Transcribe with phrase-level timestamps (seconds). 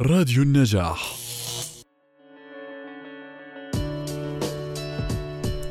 [0.00, 1.14] راديو النجاح.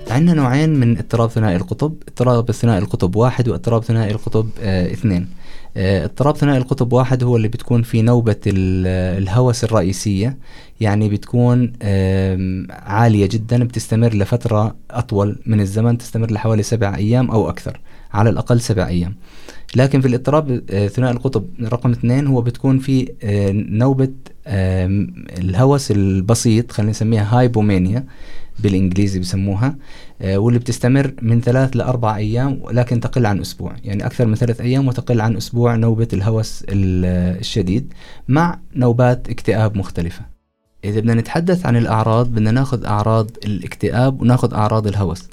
[0.10, 5.28] عندنا نوعين من اضطراب ثنائي القطب اضطراب ثنائي القطب واحد واضطراب ثنائي القطب آه اثنين.
[5.78, 10.38] آه، اضطراب ثنائي القطب واحد هو اللي بتكون في نوبة الهوس الرئيسية
[10.82, 11.74] يعني بتكون
[12.70, 17.80] عالية جدا بتستمر لفترة أطول من الزمن تستمر لحوالي سبع أيام أو أكثر
[18.14, 19.16] على الأقل سبع أيام.
[19.76, 24.10] لكن في الاضطراب آه، ثنائي القطب رقم اثنين هو بتكون في آه، نوبة
[24.48, 28.06] الهوس البسيط خلينا نسميها هايبومانيا
[28.60, 29.76] بالإنجليزي بسموها
[30.22, 33.76] آه، واللي بتستمر من ثلاث لأربع أيام لكن تقل عن أسبوع.
[33.84, 37.94] يعني أكثر من ثلاث أيام وتقل عن أسبوع نوبة الهوس الشديد
[38.28, 40.22] مع نوبات اكتئاب مختلفة.
[40.84, 45.30] إذا بدنا نتحدث عن الأعراض بدنا ناخذ أعراض الاكتئاب وناخذ أعراض الهوس.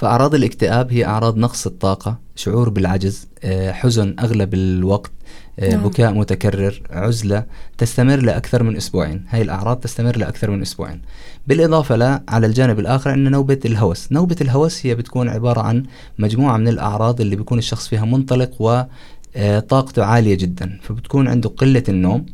[0.00, 5.10] فأعراض الاكتئاب هي أعراض نقص الطاقة شعور بالعجز آه، حزن أغلب الوقت
[5.58, 5.82] آه، نعم.
[5.82, 7.44] بكاء متكرر عزلة
[7.78, 9.24] تستمر لأكثر من أسبوعين.
[9.28, 11.02] هاي الأعراض تستمر لأكثر من أسبوعين.
[11.46, 14.12] بالإضافة لا على الجانب الآخر عندنا نوبة الهوس.
[14.12, 15.82] نوبة الهوس هي بتكون عبارة عن
[16.18, 20.78] مجموعة من الأعراض اللي بيكون الشخص فيها منطلق وطاقته آه، عالية جدا.
[20.82, 22.26] فبتكون عنده قلة النوم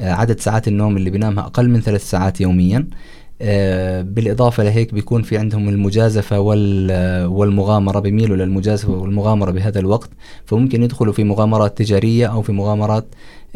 [0.00, 2.86] عدد ساعات النوم اللي بينامها أقل من ثلاث ساعات يوميا.
[3.42, 6.40] آه، بالإضافة لهيك بيكون في عندهم المجازفة
[7.28, 10.10] والمغامرة بيميلوا للمجازفة والمغامرة بهذا الوقت.
[10.46, 13.06] فممكن يدخلوا في مغامرات تجارية أو في مغامرات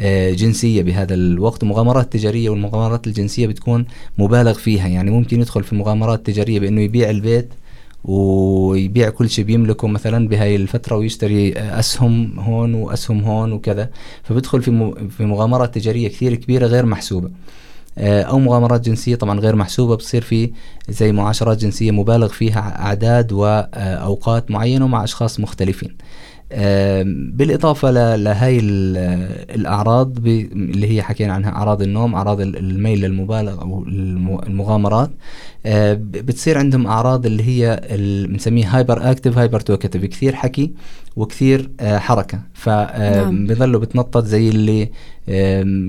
[0.00, 1.64] آه، جنسية بهذا الوقت.
[1.64, 3.84] مغامرات تجارية والمغامرات الجنسية بتكون
[4.18, 4.88] مبالغ فيها.
[4.88, 7.48] يعني ممكن يدخل في مغامرات تجارية بأنه يبيع البيت
[8.04, 13.90] ويبيع كل شيء بيملكه مثلا بهاي الفترة ويشتري أسهم هون وأسهم هون وكذا.
[14.22, 17.30] فبدخل في في مغامرات تجارية كثير كبيرة غير محسوبة.
[17.98, 20.50] أو مغامرات جنسية طبعا غير محسوبة بتصير في
[20.88, 25.96] زي معاشرات جنسية مبالغ فيها أعداد وأوقات معينة ومع أشخاص مختلفين.
[27.06, 28.58] بالإضافة لهي
[29.54, 33.84] الأعراض اللي هي حكينا عنها أعراض النوم أعراض الميل للمبالغة أو
[34.46, 35.10] المغامرات
[36.00, 37.80] بتصير عندهم أعراض اللي هي
[38.28, 40.72] بنسميها hyperactive hyper talkative كثير حكي
[41.16, 43.80] وكثير آه، حركة فبظلوا نعم.
[43.80, 44.90] بتنطط زي اللي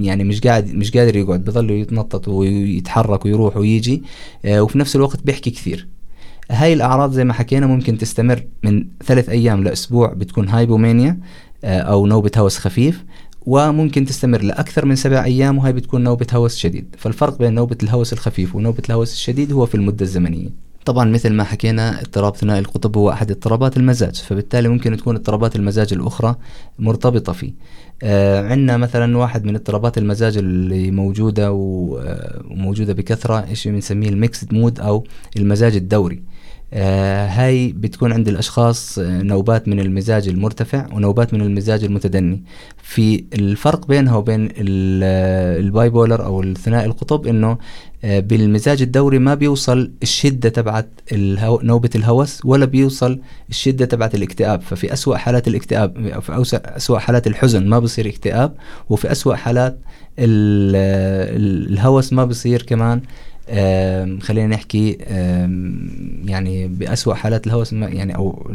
[0.06, 4.03] يعني مش قاعد مش قادر يقعد بظلوا يتنطط ويتحرك ويروح ويجي
[4.46, 5.88] آه، وفي نفس الوقت بيحكي كثير
[6.51, 11.19] هاي الأعراض زي ما حكينا ممكن تستمر من ثلاث أيام لأسبوع بتكون هايبومانيا
[11.63, 13.03] آه، أو نوبة هوس خفيف
[13.45, 16.95] وممكن تستمر لأكثر من سبع أيام وهي بتكون نوبة هوس شديد.
[16.97, 20.65] فالفرق بين نوبة الهوس الخفيف ونوبة الهوس الشديد هو في المدة الزمنية.
[20.85, 25.56] طبعا مثل ما حكينا اضطراب ثنائي القطب هو أحد اضطرابات المزاج فبالتالي ممكن تكون اضطرابات
[25.56, 26.35] المزاج الأخرى
[26.79, 27.53] مرتبطة فيه.
[28.03, 34.17] آه عندنا مثلا واحد من اضطرابات المزاج اللي موجودة آه، وموجودة بكثرة إيش بنسميه ال
[34.17, 35.03] mixed mood أو
[35.38, 36.24] المزاج الدوري.
[36.75, 42.44] هاي بتكون عند الأشخاص آه، نوبات من المزاج المرتفع ونوبات من المزاج المتدني.
[42.84, 47.28] في الفرق بينها وبين ال bipolar أو الثنائي القطب
[48.03, 53.19] آه بالمزاج الدوري ما بيوصل الشدة تبعت الهو نوبة الهوس ولا بيوصل
[53.50, 54.62] الشدة تبعت الاكتئاب.
[54.62, 58.56] ففي أسوأ حالات الاكتئاب في أسوأ حالات الحزن ما بصير اكتئاب
[58.90, 59.80] وفي أسوأ حالات
[60.19, 63.02] الهوس ما بصير كمان
[64.22, 64.97] خلينا نحكي
[66.25, 68.51] يعني بأسوأ حالات الهوس يعني أو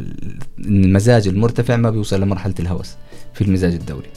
[0.59, 2.95] المزاج المرتفع ما بيوصل لمرحلة الهوس
[3.35, 4.09] في المزاج الدوري.